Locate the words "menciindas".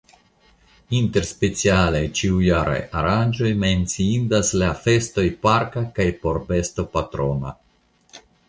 3.65-4.51